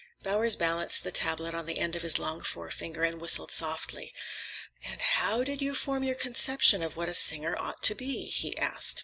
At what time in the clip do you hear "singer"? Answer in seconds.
7.13-7.55